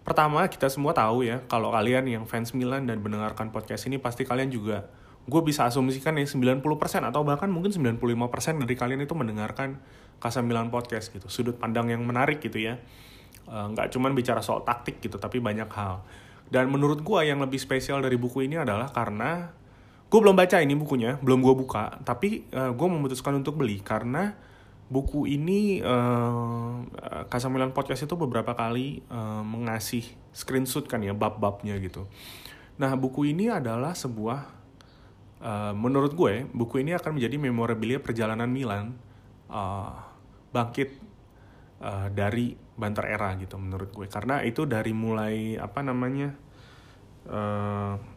pertama 0.03 0.46
kita 0.51 0.68
semua 0.68 0.92
tahu 0.92 1.24
ya 1.24 1.44
kalau 1.48 1.72
kalian 1.72 2.03
yang 2.08 2.24
fans 2.27 2.51
Milan 2.51 2.88
dan 2.88 3.00
mendengarkan 3.00 3.50
podcast 3.56 3.88
ini 3.88 4.00
pasti 4.00 4.27
kalian 4.27 4.51
juga 4.51 4.92
gue 5.24 5.42
bisa 5.48 5.63
asumsikan 5.63 6.20
ya 6.20 6.27
90% 6.27 6.60
atau 7.08 7.24
bahkan 7.24 7.48
mungkin 7.48 7.72
95% 7.72 8.60
dari 8.68 8.75
kalian 8.75 9.08
itu 9.08 9.15
mendengarkan 9.15 9.80
Casa 10.20 10.44
Milan 10.44 10.68
podcast 10.68 11.12
gitu. 11.15 11.32
Sudut 11.32 11.56
pandang 11.56 11.88
yang 11.88 12.03
menarik 12.03 12.44
gitu 12.44 12.60
ya. 12.60 12.80
Nggak 13.48 13.88
uh, 13.88 13.92
cuman 13.92 14.12
bicara 14.12 14.44
soal 14.44 14.68
taktik 14.68 15.00
gitu 15.00 15.15
tapi 15.15 15.39
banyak 15.39 15.68
hal. 15.72 16.03
Dan 16.51 16.68
menurut 16.70 17.00
gue 17.01 17.20
yang 17.24 17.39
lebih 17.39 17.58
spesial 17.58 18.03
dari 18.03 18.20
buku 18.20 18.44
ini 18.44 18.60
adalah 18.60 18.92
karena 18.92 19.56
gue 20.13 20.20
belum 20.22 20.38
baca 20.38 20.62
ini 20.62 20.77
bukunya 20.77 21.17
belum 21.25 21.41
gue 21.41 21.55
buka. 21.58 21.98
Tapi 22.05 22.46
uh, 22.53 22.70
eh, 22.70 22.72
gue 22.77 22.88
memutuskan 22.88 23.34
untuk 23.34 23.58
beli 23.58 23.82
karena 23.82 24.38
buku 24.93 25.25
ini 25.25 25.82
uh, 25.82 26.86
Kasamilan 27.34 27.74
Podcast 27.74 28.05
itu 28.05 28.13
beberapa 28.13 28.53
kali 28.53 29.01
uh, 29.10 29.41
mengasih 29.41 30.05
screenshot 30.29 30.86
kan 30.86 31.01
ya 31.01 31.17
bab-babnya 31.17 31.82
gitu. 31.82 32.05
Nah 32.77 32.93
buku 32.93 33.34
ini 33.34 33.50
adalah 33.50 33.98
sebuah 33.98 34.39
uh, 35.41 35.74
menurut 35.74 36.13
gue 36.13 36.46
buku 36.53 36.86
ini 36.86 36.93
akan 36.93 37.17
menjadi 37.17 37.41
memorabilia 37.41 37.98
perjalanan 37.98 38.53
Milan 38.53 38.93
uh, 39.50 39.98
bangkit 40.53 40.93
uh, 41.82 42.13
dari 42.13 42.53
Banter 42.53 43.10
era 43.10 43.34
gitu 43.41 43.58
menurut 43.58 43.89
gue. 43.89 44.05
Karena 44.05 44.46
itu 44.46 44.70
dari 44.70 44.93
mulai 44.93 45.58
apa 45.58 45.82
namanya 45.82 46.38
uh, 47.34 48.12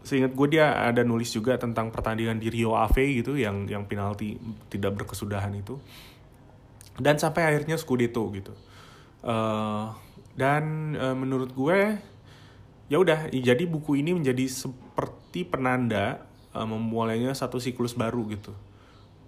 seingat 0.00 0.32
gue 0.32 0.56
dia 0.56 0.72
ada 0.72 1.04
nulis 1.04 1.28
juga 1.28 1.60
tentang 1.60 1.92
pertandingan 1.92 2.40
di 2.40 2.48
Rio 2.48 2.72
Ave 2.72 3.20
gitu 3.20 3.36
yang 3.36 3.68
yang 3.68 3.84
penalti 3.84 4.40
tidak 4.72 5.02
berkesudahan 5.02 5.52
itu. 5.56 5.76
Dan 7.00 7.16
sampai 7.16 7.48
akhirnya 7.48 7.76
Scudetto 7.76 8.28
gitu. 8.32 8.52
Uh, 9.20 9.92
dan 10.36 10.96
uh, 10.96 11.16
menurut 11.16 11.52
gue 11.52 12.00
ya 12.88 12.96
udah 12.96 13.28
jadi 13.28 13.64
buku 13.68 14.00
ini 14.00 14.16
menjadi 14.16 14.48
seperti 14.48 15.44
penanda 15.44 16.24
uh, 16.56 16.64
memulainya 16.64 17.36
satu 17.36 17.60
siklus 17.60 17.92
baru 17.92 18.24
gitu. 18.32 18.52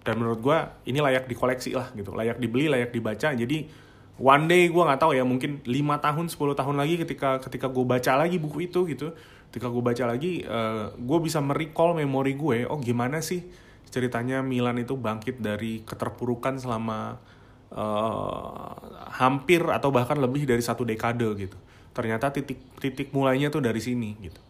Dan 0.03 0.19
menurut 0.19 0.39
gue 0.43 0.57
ini 0.89 0.99
layak 0.99 1.29
dikoleksi 1.29 1.77
lah 1.77 1.93
gitu. 1.95 2.11
Layak 2.11 2.41
dibeli 2.41 2.67
layak 2.67 2.91
dibaca. 2.91 3.31
Jadi 3.31 3.69
one 4.19 4.45
day 4.45 4.69
gue 4.69 4.83
nggak 4.83 5.01
tahu 5.01 5.17
ya 5.17 5.25
mungkin 5.25 5.61
lima 5.65 5.97
tahun 5.97 6.29
10 6.29 6.37
tahun 6.53 6.75
lagi 6.77 7.01
ketika 7.01 7.41
ketika 7.41 7.65
gue 7.69 7.85
baca 7.85 8.11
lagi 8.19 8.37
buku 8.37 8.69
itu 8.69 8.85
gitu 8.85 9.13
ketika 9.53 9.69
gue 9.69 9.85
baca 9.85 10.09
lagi 10.09 10.41
uh, 10.49 10.49
eh, 10.49 10.85
gue 10.97 11.19
bisa 11.21 11.37
merecall 11.37 11.93
memori 11.93 12.33
gue 12.33 12.65
oh 12.65 12.81
gimana 12.81 13.21
sih 13.21 13.45
ceritanya 13.93 14.41
Milan 14.41 14.81
itu 14.81 14.97
bangkit 14.97 15.37
dari 15.37 15.85
keterpurukan 15.85 16.57
selama 16.57 17.21
uh, 17.69 18.73
hampir 19.13 19.61
atau 19.69 19.93
bahkan 19.93 20.17
lebih 20.17 20.49
dari 20.49 20.65
satu 20.65 20.81
dekade 20.81 21.29
gitu. 21.37 21.53
Ternyata 21.93 22.33
titik 22.33 22.57
titik 22.81 23.13
mulainya 23.13 23.53
tuh 23.53 23.61
dari 23.61 23.77
sini 23.77 24.17
gitu. 24.17 24.41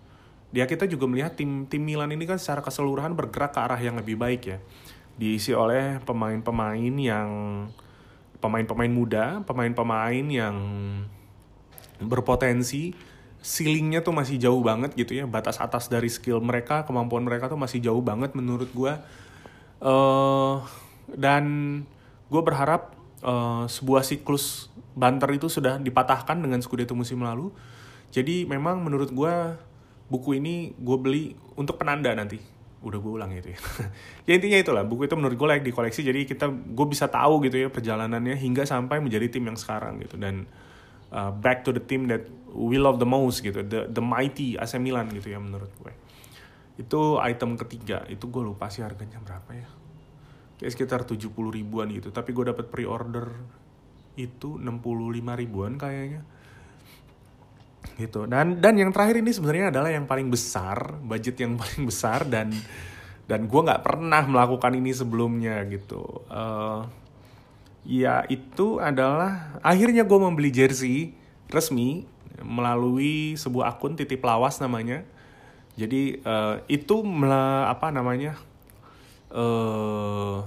Dia 0.55 0.63
kita 0.63 0.87
juga 0.87 1.11
melihat 1.11 1.35
tim 1.35 1.67
tim 1.67 1.83
Milan 1.83 2.15
ini 2.15 2.23
kan 2.23 2.39
secara 2.39 2.63
keseluruhan 2.63 3.19
bergerak 3.19 3.51
ke 3.51 3.59
arah 3.59 3.81
yang 3.83 3.99
lebih 3.99 4.15
baik 4.15 4.47
ya. 4.47 4.63
Diisi 5.19 5.51
oleh 5.51 5.99
pemain-pemain 6.07 6.95
yang 6.95 7.29
pemain-pemain 8.39 8.91
muda 8.91 9.39
pemain-pemain 9.47 10.25
yang 10.27 10.55
berpotensi 12.03 12.91
ceilingnya 13.43 13.99
tuh 13.99 14.15
masih 14.15 14.39
jauh 14.39 14.63
banget 14.63 14.95
gitu 14.95 15.19
ya. 15.19 15.27
Batas 15.27 15.59
atas 15.59 15.91
dari 15.91 16.07
skill 16.07 16.39
mereka 16.39 16.87
kemampuan 16.87 17.27
mereka 17.27 17.51
tuh 17.51 17.59
masih 17.59 17.83
jauh 17.83 17.99
banget 17.99 18.31
menurut 18.33 18.71
gue 18.71 18.93
uh, 19.83 20.63
dan 21.11 21.43
gue 22.31 22.41
berharap 22.41 22.95
uh, 23.21 23.67
sebuah 23.67 24.01
siklus 24.07 24.71
banter 24.95 25.27
itu 25.35 25.51
sudah 25.51 25.77
dipatahkan 25.77 26.39
dengan 26.39 26.63
Scudetto 26.63 26.95
musim 26.95 27.21
lalu. 27.21 27.51
Jadi 28.13 28.47
memang 28.47 28.79
menurut 28.79 29.11
gue 29.11 29.33
buku 30.07 30.39
ini 30.39 30.71
gue 30.79 30.97
beli 30.97 31.23
untuk 31.59 31.75
penanda 31.75 32.15
nanti. 32.15 32.39
Udah 32.83 32.99
gue 32.99 33.11
ulang 33.11 33.31
itu 33.35 33.51
ya. 33.51 33.59
Ya 34.27 34.39
intinya 34.39 34.59
itulah 34.59 34.83
buku 34.87 35.11
itu 35.11 35.15
menurut 35.19 35.35
gue 35.35 35.47
layak 35.51 35.65
dikoleksi 35.67 35.99
jadi 35.99 36.23
kita 36.23 36.47
gue 36.51 36.87
bisa 36.87 37.11
tahu 37.11 37.43
gitu 37.43 37.59
ya 37.59 37.67
perjalanannya 37.67 38.39
hingga 38.39 38.63
sampai 38.63 39.03
menjadi 39.03 39.27
tim 39.27 39.43
yang 39.43 39.59
sekarang 39.59 39.99
gitu. 39.99 40.15
Dan 40.15 40.47
uh, 41.13 41.31
back 41.31 41.61
to 41.61 41.69
the 41.69 41.79
team 41.79 42.09
that 42.09 42.25
we 42.49 42.81
love 42.81 42.97
the 42.97 43.07
most 43.07 43.45
gitu. 43.45 43.61
The 43.61 43.87
the 43.87 44.01
mighty 44.01 44.57
AC 44.57 44.75
Milan 44.81 45.13
gitu 45.13 45.29
ya 45.29 45.39
menurut 45.39 45.69
gue. 45.77 45.93
Itu 46.81 47.21
item 47.21 47.55
ketiga. 47.55 48.03
Itu 48.09 48.33
gue 48.33 48.41
lupa 48.41 48.67
sih 48.73 48.81
harganya 48.81 49.21
berapa 49.21 49.51
ya. 49.53 49.69
Kayak 50.57 50.71
sekitar 50.73 51.01
70 51.05 51.29
ribuan 51.33 51.93
gitu. 51.93 52.09
Tapi 52.09 52.33
gue 52.33 52.49
dapat 52.49 52.69
pre-order 52.73 53.29
itu 54.17 54.57
65 54.57 55.41
ribuan 55.41 55.77
kayaknya. 55.77 56.25
Gitu. 57.93 58.25
Dan 58.25 58.57
dan 58.57 58.73
yang 58.73 58.89
terakhir 58.89 59.21
ini 59.21 59.31
sebenarnya 59.33 59.69
adalah 59.69 59.89
yang 59.93 60.09
paling 60.09 60.33
besar 60.33 60.97
budget 61.01 61.37
yang 61.41 61.57
paling 61.61 61.85
besar 61.85 62.25
dan 62.25 62.49
dan 63.23 63.47
gue 63.47 63.61
nggak 63.63 63.81
pernah 63.85 64.23
melakukan 64.25 64.73
ini 64.75 64.91
sebelumnya 64.91 65.63
gitu. 65.69 66.25
Uh, 66.27 66.83
ya 67.83 68.23
itu 68.31 68.79
adalah 68.79 69.59
akhirnya 69.59 70.07
gue 70.07 70.19
membeli 70.19 70.49
jersey 70.49 71.15
resmi 71.51 72.07
melalui 72.41 73.35
sebuah 73.35 73.77
akun 73.77 73.95
titip 73.95 74.23
lawas 74.23 74.59
namanya. 74.59 75.05
Jadi 75.73 76.21
uh, 76.21 76.61
itu 76.69 77.01
mela, 77.01 77.65
apa 77.65 77.89
namanya 77.89 78.37
uh, 79.33 80.45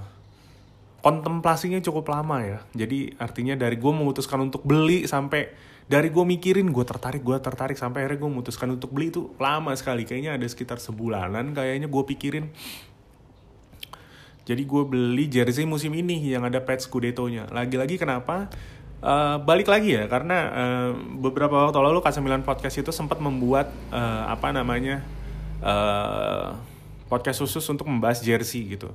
kontemplasinya 1.03 1.79
cukup 1.83 2.11
lama 2.11 2.43
ya. 2.43 2.59
Jadi 2.75 3.15
artinya 3.19 3.55
dari 3.59 3.75
gue 3.75 3.91
memutuskan 3.91 4.39
untuk 4.47 4.63
beli 4.63 5.03
sampai 5.03 5.51
dari 5.87 6.11
gue 6.11 6.23
mikirin 6.23 6.67
gue 6.71 6.83
tertarik 6.83 7.23
gue 7.23 7.35
tertarik 7.39 7.79
sampai 7.79 8.03
akhirnya 8.03 8.19
gue 8.23 8.31
memutuskan 8.31 8.67
untuk 8.75 8.91
beli 8.91 9.11
itu 9.11 9.31
lama 9.39 9.75
sekali. 9.75 10.07
Kayaknya 10.07 10.39
ada 10.39 10.47
sekitar 10.47 10.79
sebulanan 10.79 11.51
kayaknya 11.51 11.91
gue 11.91 12.03
pikirin 12.07 12.51
jadi 14.47 14.63
gue 14.63 14.83
beli 14.87 15.27
jersey 15.27 15.67
musim 15.67 15.91
ini 15.91 16.23
yang 16.23 16.47
ada 16.47 16.63
patch 16.63 16.87
Scudetto-nya. 16.87 17.51
Lagi-lagi 17.51 17.99
kenapa? 17.99 18.47
Uh, 18.97 19.37
balik 19.43 19.69
lagi 19.69 19.93
ya 19.93 20.09
karena 20.09 20.37
uh, 20.49 20.91
beberapa 21.21 21.69
waktu 21.69 21.77
lalu 21.77 22.01
K9 22.01 22.47
Podcast 22.47 22.81
itu 22.81 22.89
sempat 22.89 23.21
membuat 23.21 23.69
uh, 23.93 24.25
apa 24.31 24.49
namanya 24.49 25.05
uh, 25.61 26.57
podcast 27.05 27.43
khusus 27.45 27.61
untuk 27.67 27.91
membahas 27.91 28.23
jersey 28.23 28.73
gitu. 28.73 28.89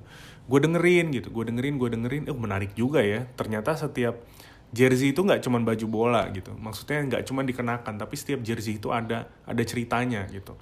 Gue 0.48 0.58
dengerin 0.58 1.12
gitu, 1.14 1.28
gue 1.28 1.44
dengerin, 1.52 1.78
gue 1.78 1.88
dengerin, 2.00 2.22
eh 2.26 2.34
menarik 2.34 2.72
juga 2.72 3.04
ya. 3.04 3.28
Ternyata 3.36 3.76
setiap 3.76 4.24
jersey 4.72 5.12
itu 5.12 5.20
nggak 5.20 5.44
cuma 5.44 5.60
baju 5.60 5.86
bola 5.86 6.26
gitu. 6.32 6.50
Maksudnya 6.56 6.98
nggak 7.12 7.22
cuma 7.28 7.44
dikenakan, 7.44 7.94
tapi 8.00 8.14
setiap 8.16 8.40
jersey 8.40 8.80
itu 8.80 8.88
ada 8.88 9.28
ada 9.44 9.62
ceritanya 9.62 10.24
gitu 10.32 10.56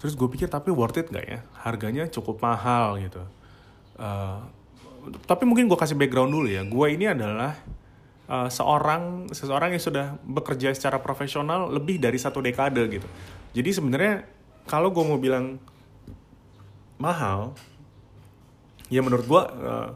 terus 0.00 0.16
gue 0.16 0.28
pikir 0.32 0.48
tapi 0.48 0.72
worth 0.72 0.96
it 0.96 1.12
gak 1.12 1.26
ya? 1.28 1.44
Harganya 1.60 2.08
cukup 2.08 2.40
mahal 2.40 2.96
gitu. 2.98 3.20
Uh, 4.00 4.40
tapi 5.28 5.44
mungkin 5.44 5.68
gue 5.68 5.76
kasih 5.76 5.94
background 5.94 6.32
dulu 6.32 6.48
ya. 6.48 6.64
Gue 6.64 6.96
ini 6.96 7.06
adalah 7.12 7.52
uh, 8.26 8.48
seorang 8.48 9.28
seseorang 9.28 9.76
yang 9.76 9.82
sudah 9.82 10.16
bekerja 10.24 10.72
secara 10.72 10.98
profesional 11.04 11.68
lebih 11.68 12.00
dari 12.00 12.16
satu 12.16 12.40
dekade 12.40 12.80
gitu. 12.88 13.08
Jadi 13.52 13.70
sebenarnya 13.76 14.24
kalau 14.64 14.88
gue 14.88 15.04
mau 15.04 15.20
bilang 15.20 15.60
mahal 17.00 17.56
ya 18.92 19.00
menurut 19.00 19.24
gue 19.28 19.42
uh, 19.42 19.90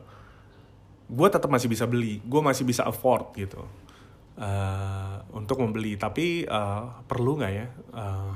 gue 1.09 1.29
tetap 1.33 1.49
masih 1.49 1.69
bisa 1.73 1.89
beli. 1.89 2.21
Gue 2.25 2.45
masih 2.45 2.69
bisa 2.69 2.85
afford 2.85 3.33
gitu. 3.41 3.65
Uh, 4.35 5.23
untuk 5.31 5.63
membeli. 5.63 5.95
Tapi 5.95 6.45
uh, 6.45 7.05
perlu 7.07 7.39
nggak 7.39 7.53
ya? 7.55 7.67
Uh, 7.95 8.33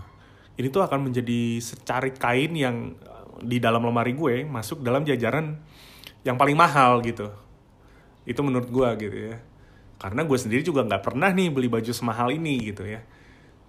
ini 0.58 0.68
tuh 0.74 0.82
akan 0.82 1.08
menjadi 1.08 1.62
secarik 1.62 2.18
kain 2.18 2.50
yang 2.58 2.98
di 3.38 3.62
dalam 3.62 3.86
lemari 3.86 4.18
gue 4.18 4.42
masuk 4.42 4.82
dalam 4.82 5.06
jajaran 5.06 5.54
yang 6.26 6.34
paling 6.34 6.58
mahal 6.58 6.98
gitu. 7.06 7.30
Itu 8.26 8.42
menurut 8.42 8.66
gue 8.66 8.88
gitu 9.06 9.16
ya. 9.32 9.36
Karena 10.02 10.26
gue 10.26 10.38
sendiri 10.38 10.66
juga 10.66 10.82
nggak 10.82 11.02
pernah 11.06 11.30
nih 11.30 11.54
beli 11.54 11.70
baju 11.70 11.94
semahal 11.94 12.34
ini 12.34 12.74
gitu 12.74 12.82
ya. 12.82 13.06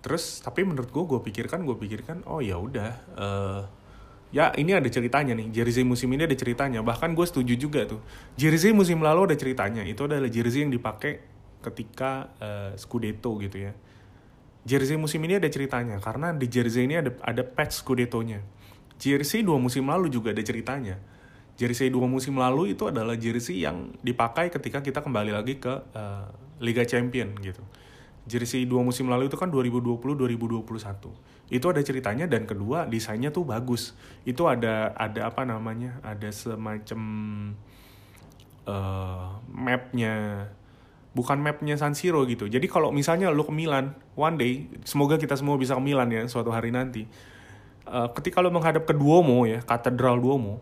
Terus 0.02 0.42
tapi 0.42 0.66
menurut 0.66 0.90
gue 0.90 1.04
gue 1.06 1.20
pikirkan 1.30 1.62
gue 1.62 1.78
pikirkan 1.78 2.26
oh 2.26 2.42
ya 2.42 2.58
udah 2.58 2.92
uh, 3.14 3.62
ya 4.34 4.50
ini 4.58 4.74
ada 4.74 4.90
ceritanya 4.90 5.38
nih. 5.38 5.54
Jersey 5.54 5.86
musim 5.86 6.10
ini 6.10 6.26
ada 6.26 6.34
ceritanya. 6.34 6.82
Bahkan 6.82 7.14
gue 7.14 7.26
setuju 7.30 7.54
juga 7.54 7.86
tuh. 7.86 8.02
Jersey 8.34 8.74
musim 8.74 8.98
lalu 9.06 9.30
ada 9.30 9.38
ceritanya. 9.38 9.86
Itu 9.86 10.10
adalah 10.10 10.26
jersey 10.26 10.66
yang 10.66 10.74
dipakai 10.74 11.22
ketika 11.62 12.34
uh, 12.42 12.74
Scudetto 12.74 13.38
gitu 13.38 13.70
ya 13.70 13.74
jersey 14.68 15.00
musim 15.00 15.24
ini 15.24 15.40
ada 15.40 15.48
ceritanya 15.48 16.00
karena 16.00 16.36
di 16.36 16.48
jersey 16.48 16.88
ini 16.88 17.00
ada 17.00 17.12
ada 17.24 17.44
patch 17.44 17.84
Scudetto-nya 17.84 18.44
jersey 19.00 19.44
dua 19.44 19.60
musim 19.60 19.88
lalu 19.88 20.12
juga 20.12 20.36
ada 20.36 20.44
ceritanya 20.44 21.00
jersey 21.56 21.92
dua 21.92 22.08
musim 22.08 22.36
lalu 22.36 22.76
itu 22.76 22.88
adalah 22.88 23.16
jersey 23.16 23.64
yang 23.64 23.96
dipakai 24.04 24.52
ketika 24.52 24.84
kita 24.84 25.00
kembali 25.00 25.32
lagi 25.32 25.60
ke 25.60 25.74
uh, 25.96 26.28
Liga 26.60 26.84
Champion 26.84 27.36
gitu 27.40 27.64
jersey 28.30 28.70
dua 28.70 28.86
musim 28.86 29.10
lalu 29.10 29.26
itu 29.26 29.42
kan 29.42 29.50
2020-2021. 29.50 30.70
Itu 31.50 31.66
ada 31.66 31.82
ceritanya 31.82 32.30
dan 32.30 32.46
kedua 32.46 32.86
desainnya 32.86 33.34
tuh 33.34 33.50
bagus. 33.50 33.98
Itu 34.22 34.46
ada 34.46 34.94
ada 34.94 35.34
apa 35.34 35.50
namanya? 35.50 35.98
Ada 36.06 36.30
semacam 36.30 37.02
uh, 38.70 39.42
mapnya 39.50 40.46
bukan 41.14 41.42
mapnya 41.42 41.76
San 41.76 41.98
Siro 41.98 42.24
gitu. 42.30 42.46
Jadi 42.46 42.70
kalau 42.70 42.94
misalnya 42.94 43.34
lu 43.34 43.42
ke 43.46 43.54
Milan 43.54 43.98
one 44.14 44.36
day, 44.38 44.54
semoga 44.86 45.18
kita 45.18 45.34
semua 45.34 45.58
bisa 45.58 45.74
ke 45.74 45.82
Milan 45.82 46.10
ya 46.14 46.26
suatu 46.30 46.54
hari 46.54 46.70
nanti. 46.70 47.10
Uh, 47.90 48.06
ketika 48.14 48.40
lu 48.40 48.54
menghadap 48.54 48.86
ke 48.86 48.94
Duomo 48.94 49.50
ya, 49.50 49.66
Katedral 49.66 50.22
Duomo, 50.22 50.62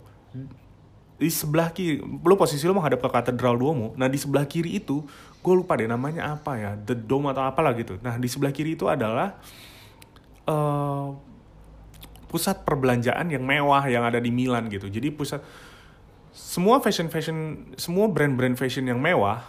di 1.18 1.28
sebelah 1.28 1.74
kiri, 1.76 2.00
lu 2.00 2.36
posisi 2.40 2.64
lu 2.64 2.78
menghadap 2.78 3.04
ke 3.04 3.10
Katedral 3.12 3.60
Duomo. 3.60 3.92
Nah 4.00 4.08
di 4.08 4.16
sebelah 4.16 4.48
kiri 4.48 4.80
itu 4.80 5.04
gue 5.48 5.56
lupa 5.56 5.80
deh 5.80 5.88
namanya 5.88 6.36
apa 6.36 6.60
ya 6.60 6.72
the 6.76 6.92
dome 6.92 7.32
atau 7.32 7.48
apalah 7.48 7.72
gitu 7.72 7.96
nah 8.04 8.20
di 8.20 8.28
sebelah 8.28 8.52
kiri 8.52 8.76
itu 8.76 8.92
adalah 8.92 9.40
uh, 10.44 11.16
pusat 12.28 12.68
perbelanjaan 12.68 13.32
yang 13.32 13.48
mewah 13.48 13.88
yang 13.88 14.04
ada 14.04 14.20
di 14.20 14.28
Milan 14.28 14.68
gitu 14.68 14.92
jadi 14.92 15.08
pusat 15.16 15.40
semua 16.36 16.84
fashion 16.84 17.08
fashion 17.08 17.72
semua 17.80 18.12
brand-brand 18.12 18.60
fashion 18.60 18.92
yang 18.92 19.00
mewah 19.00 19.40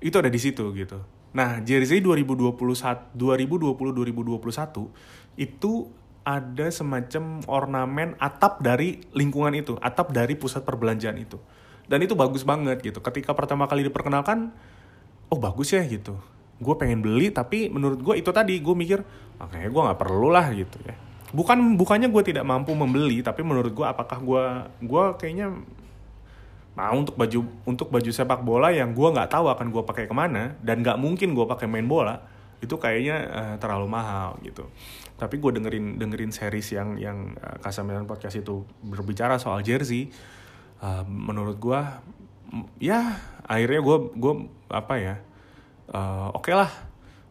itu 0.00 0.16
ada 0.16 0.32
di 0.32 0.40
situ 0.40 0.64
gitu. 0.72 0.98
Nah 1.36 1.62
jersey 1.62 2.02
2021 2.02 3.14
2020 3.14 3.14
2021 3.14 4.90
itu 5.38 5.72
ada 6.26 6.66
semacam 6.68 7.40
ornamen 7.48 8.12
atap 8.20 8.60
dari 8.60 9.00
lingkungan 9.16 9.56
itu 9.56 9.80
atap 9.80 10.12
dari 10.12 10.36
pusat 10.36 10.66
perbelanjaan 10.66 11.16
itu. 11.16 11.40
Dan 11.90 12.04
itu 12.04 12.14
bagus 12.14 12.44
banget 12.44 12.82
gitu. 12.84 13.00
Ketika 13.00 13.34
pertama 13.34 13.66
kali 13.66 13.86
diperkenalkan 13.86 14.52
oh 15.30 15.38
bagus 15.38 15.72
ya 15.72 15.82
gitu. 15.86 16.18
Gue 16.60 16.74
pengen 16.76 17.00
beli 17.00 17.32
tapi 17.32 17.72
menurut 17.72 18.04
gue 18.04 18.14
itu 18.20 18.30
tadi 18.34 18.60
gue 18.60 18.74
mikir 18.76 19.00
makanya 19.40 19.68
gue 19.72 19.82
nggak 19.90 20.00
perlu 20.00 20.28
lah 20.28 20.52
gitu 20.52 20.76
ya. 20.84 20.94
Bukan 21.30 21.78
bukannya 21.78 22.10
gue 22.10 22.22
tidak 22.26 22.42
mampu 22.42 22.74
membeli 22.74 23.22
tapi 23.22 23.46
menurut 23.46 23.72
gue 23.72 23.86
apakah 23.86 24.18
gue 24.20 24.44
gue 24.82 25.04
kayaknya 25.16 25.56
mau 26.80 26.96
untuk 26.96 27.20
baju 27.20 27.40
untuk 27.68 27.92
baju 27.92 28.08
sepak 28.08 28.40
bola 28.40 28.72
yang 28.72 28.96
gue 28.96 29.08
nggak 29.12 29.28
tahu 29.28 29.52
akan 29.52 29.68
gue 29.68 29.82
pakai 29.84 30.08
ke 30.08 30.14
mana 30.16 30.56
dan 30.64 30.80
nggak 30.80 30.96
mungkin 30.96 31.36
gue 31.36 31.44
pakai 31.44 31.68
main 31.68 31.84
bola 31.84 32.24
itu 32.60 32.76
kayaknya 32.76 33.16
uh, 33.28 33.54
terlalu 33.60 33.88
mahal 33.88 34.40
gitu. 34.40 34.64
Tapi 35.20 35.36
gue 35.36 35.60
dengerin 35.60 36.00
dengerin 36.00 36.32
series 36.32 36.72
yang 36.72 36.96
yang 36.96 37.36
Kasamilan 37.60 38.08
podcast 38.08 38.40
itu 38.40 38.64
berbicara 38.80 39.36
soal 39.36 39.60
jersey 39.60 40.08
uh, 40.80 41.04
menurut 41.04 41.60
gue 41.60 41.80
ya 42.80 43.20
akhirnya 43.44 43.80
gue 43.84 43.96
gue 44.16 44.32
apa 44.72 44.94
ya 44.96 45.14
uh, 45.92 46.32
oke 46.32 46.48
okay 46.48 46.54
lah 46.56 46.72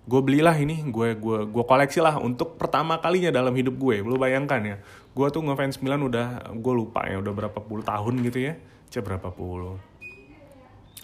gue 0.09 0.21
belilah 0.25 0.57
ini 0.57 0.85
gue 0.89 1.17
gue 1.17 1.37
gue 1.49 1.63
koleksi 1.65 2.01
lah 2.01 2.17
untuk 2.17 2.57
pertama 2.57 2.97
kalinya 3.01 3.33
dalam 3.33 3.53
hidup 3.53 3.77
gue. 3.77 4.05
Lu 4.05 4.17
bayangkan 4.21 4.61
ya 4.61 4.77
gue 5.13 5.27
tuh 5.33 5.41
ngefans 5.41 5.81
Milan 5.81 6.05
udah 6.05 6.53
gue 6.53 6.73
lupa 6.73 7.05
ya 7.09 7.17
udah 7.17 7.33
berapa 7.33 7.59
puluh 7.61 7.81
tahun 7.81 8.21
gitu 8.25 8.49
ya 8.49 8.53
cek 8.89 9.05
berapa 9.05 9.29
puluh. 9.33 9.77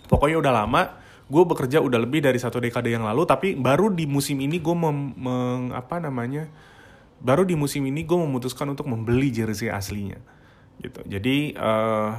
Pokoknya 0.06 0.38
udah 0.42 0.54
lama 0.54 0.82
gue 1.26 1.42
bekerja 1.42 1.82
udah 1.82 1.98
lebih 1.98 2.22
dari 2.22 2.38
satu 2.38 2.62
dekade 2.62 2.94
yang 2.94 3.02
lalu 3.02 3.26
tapi 3.26 3.58
baru 3.58 3.90
di 3.90 4.06
musim 4.06 4.38
ini 4.38 4.62
gue 4.62 4.76
mem, 4.78 5.18
apa 5.74 5.98
namanya 5.98 6.46
baru 7.18 7.42
di 7.42 7.58
musim 7.58 7.82
ini 7.90 8.06
gue 8.06 8.14
memutuskan 8.14 8.70
untuk 8.70 8.86
membeli 8.86 9.34
jersey 9.34 9.74
aslinya 9.74 10.22
gitu. 10.86 11.02
Jadi 11.10 11.58
uh, 11.58 12.14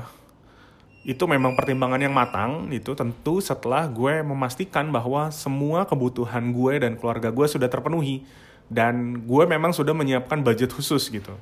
itu 1.07 1.23
memang 1.31 1.55
pertimbangan 1.55 2.03
yang 2.03 2.11
matang 2.11 2.67
itu 2.75 2.99
tentu 2.99 3.39
setelah 3.39 3.87
gue 3.87 4.27
memastikan 4.27 4.91
bahwa 4.91 5.31
semua 5.31 5.87
kebutuhan 5.87 6.51
gue 6.51 6.83
dan 6.83 6.99
keluarga 6.99 7.31
gue 7.31 7.47
sudah 7.47 7.71
terpenuhi 7.71 8.27
dan 8.67 9.23
gue 9.23 9.45
memang 9.47 9.71
sudah 9.71 9.95
menyiapkan 9.95 10.43
budget 10.43 10.75
khusus 10.75 11.07
gitu 11.07 11.39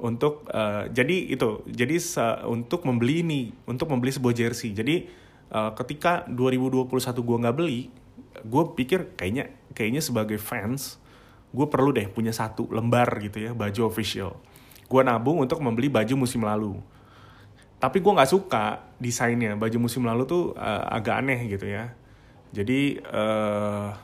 untuk 0.00 0.48
uh, 0.50 0.88
jadi 0.88 1.30
itu 1.30 1.64
jadi 1.68 1.96
untuk 2.48 2.88
membeli 2.88 3.22
ini 3.22 3.40
untuk 3.68 3.92
membeli 3.92 4.10
sebuah 4.10 4.34
jersey. 4.34 4.72
Jadi 4.72 5.06
uh, 5.52 5.72
ketika 5.76 6.24
2021 6.28 6.88
gue 7.20 7.36
nggak 7.46 7.56
beli 7.56 7.80
gue 8.30 8.62
pikir 8.78 9.18
kayaknya 9.18 9.52
kayaknya 9.74 10.00
sebagai 10.00 10.38
fans 10.38 11.02
gue 11.50 11.66
perlu 11.66 11.90
deh 11.90 12.06
punya 12.06 12.30
satu 12.30 12.70
lembar 12.70 13.10
gitu 13.20 13.42
ya 13.42 13.50
baju 13.52 13.90
official. 13.90 14.38
Gue 14.90 15.02
nabung 15.06 15.42
untuk 15.42 15.60
membeli 15.62 15.86
baju 15.86 16.26
musim 16.26 16.42
lalu. 16.42 16.78
Tapi 17.80 18.02
gue 18.02 18.12
nggak 18.12 18.30
suka 18.30 18.92
desainnya. 19.00 19.56
Baju 19.56 19.88
musim 19.88 20.04
lalu 20.04 20.26
tuh 20.26 20.42
uh, 20.58 20.84
agak 20.90 21.22
aneh 21.22 21.40
gitu 21.48 21.66
ya. 21.68 21.94
Jadi 22.50 22.98
uh, 23.08 23.94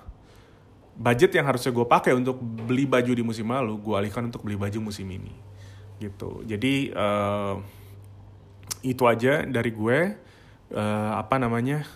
budget 0.96 1.30
yang 1.36 1.46
harusnya 1.46 1.70
gue 1.70 1.86
pakai 1.86 2.16
untuk 2.16 2.40
beli 2.40 2.88
baju 2.88 3.12
di 3.12 3.22
musim 3.22 3.52
lalu 3.52 3.76
gue 3.76 3.94
alihkan 3.94 4.32
untuk 4.32 4.42
beli 4.42 4.56
baju 4.56 4.90
musim 4.90 5.04
ini 5.12 5.55
gitu. 5.98 6.44
Jadi 6.44 6.92
uh, 6.92 7.60
itu 8.84 9.02
aja 9.04 9.44
dari 9.44 9.70
gue. 9.72 9.98
Uh, 10.66 11.14
apa 11.14 11.38
namanya 11.38 11.86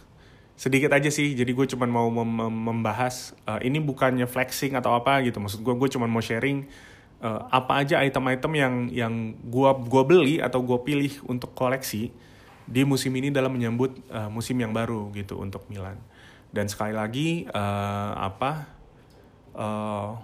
sedikit 0.54 0.94
aja 0.94 1.10
sih. 1.10 1.34
Jadi 1.34 1.50
gue 1.50 1.66
cuma 1.74 1.90
mau 1.90 2.06
mem 2.06 2.48
membahas 2.50 3.34
uh, 3.50 3.58
ini 3.64 3.82
bukannya 3.82 4.30
flexing 4.30 4.78
atau 4.78 4.94
apa 4.94 5.24
gitu. 5.26 5.42
Maksud 5.42 5.60
gue 5.64 5.74
gue 5.74 5.88
cuma 5.90 6.06
mau 6.06 6.22
sharing 6.22 6.70
uh, 7.20 7.40
apa 7.52 7.84
aja 7.84 8.00
item-item 8.02 8.52
yang 8.56 8.74
yang 8.90 9.14
gua 9.46 9.76
gua 9.76 10.02
beli 10.04 10.40
atau 10.40 10.64
gua 10.64 10.82
pilih 10.82 11.12
untuk 11.28 11.52
koleksi 11.52 12.10
di 12.64 12.82
musim 12.86 13.12
ini 13.16 13.28
dalam 13.30 13.52
menyambut 13.52 13.98
uh, 14.10 14.30
musim 14.32 14.56
yang 14.58 14.72
baru 14.72 15.12
gitu 15.14 15.38
untuk 15.38 15.68
Milan. 15.68 16.00
Dan 16.50 16.66
sekali 16.66 16.96
lagi 16.96 17.46
uh, 17.46 18.12
apa 18.18 18.66
uh, 19.54 20.18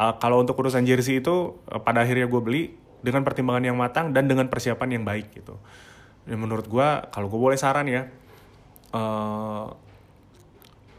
uh, 0.00 0.14
kalau 0.16 0.40
untuk 0.40 0.56
urusan 0.56 0.88
jersey 0.88 1.20
itu 1.20 1.60
uh, 1.68 1.80
pada 1.84 2.00
akhirnya 2.00 2.24
gue 2.24 2.40
beli 2.40 2.62
dengan 3.04 3.20
pertimbangan 3.24 3.64
yang 3.68 3.76
matang 3.76 4.16
dan 4.16 4.24
dengan 4.24 4.48
persiapan 4.48 5.00
yang 5.00 5.04
baik 5.04 5.32
gitu. 5.36 5.60
Dan 6.24 6.40
menurut 6.40 6.64
gue 6.68 6.88
kalau 7.12 7.28
gue 7.28 7.40
boleh 7.40 7.60
saran 7.60 7.84
ya 7.88 8.08
uh, 8.96 9.68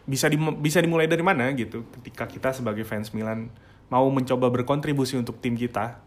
bisa 0.05 0.29
di, 0.29 0.37
bisa 0.37 0.81
dimulai 0.81 1.05
dari 1.05 1.21
mana 1.21 1.49
gitu 1.53 1.85
ketika 1.99 2.25
kita 2.25 2.49
sebagai 2.53 2.85
fans 2.85 3.13
Milan 3.13 3.49
mau 3.89 4.05
mencoba 4.09 4.49
berkontribusi 4.49 5.17
untuk 5.17 5.41
tim 5.41 5.57
kita 5.57 5.97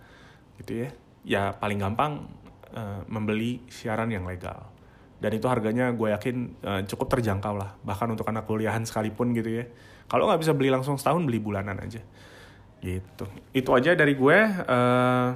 gitu 0.62 0.86
ya. 0.86 0.88
Ya 1.24 1.42
paling 1.56 1.80
gampang 1.80 2.30
uh, 2.74 3.02
membeli 3.10 3.64
siaran 3.70 4.10
yang 4.10 4.26
legal. 4.26 4.70
Dan 5.22 5.30
itu 5.40 5.46
harganya 5.48 5.88
gue 5.94 6.10
yakin 6.10 6.36
uh, 6.66 6.82
cukup 6.84 7.16
terjangkau 7.16 7.54
lah 7.56 7.78
bahkan 7.80 8.10
untuk 8.10 8.28
anak 8.28 8.44
kuliahan 8.44 8.82
sekalipun 8.82 9.32
gitu 9.32 9.62
ya. 9.62 9.64
Kalau 10.04 10.28
nggak 10.28 10.42
bisa 10.42 10.52
beli 10.52 10.68
langsung 10.68 11.00
setahun 11.00 11.24
beli 11.24 11.40
bulanan 11.40 11.80
aja 11.80 12.02
gitu. 12.84 13.24
Itu 13.56 13.72
aja 13.72 13.96
dari 13.96 14.12
gue. 14.12 14.38
Uh, 14.68 15.32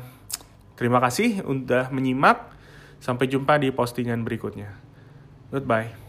terima 0.76 1.00
kasih 1.00 1.40
udah 1.48 1.88
menyimak. 1.88 2.52
Sampai 3.00 3.30
jumpa 3.30 3.56
di 3.56 3.72
postingan 3.72 4.26
berikutnya. 4.26 4.74
Goodbye 5.48 6.07